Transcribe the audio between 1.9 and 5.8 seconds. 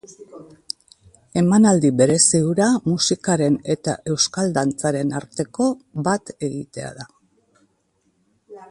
berezi hura musikaren eta euskal dantzaren arteko